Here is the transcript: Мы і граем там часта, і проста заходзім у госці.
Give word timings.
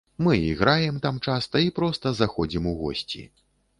Мы 0.27 0.37
і 0.45 0.53
граем 0.61 0.95
там 1.03 1.19
часта, 1.29 1.61
і 1.67 1.69
проста 1.81 2.15
заходзім 2.21 2.63
у 2.73 2.75
госці. 2.81 3.23